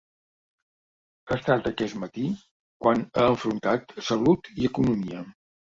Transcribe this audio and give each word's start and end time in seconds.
Ha 1.27 1.35
estat 1.37 1.69
aquest 1.73 1.99
matí, 2.05 2.25
quan 2.87 3.07
ha 3.13 3.29
enfrontat 3.37 3.97
salut 4.11 4.53
i 4.59 4.71
economia. 4.73 5.25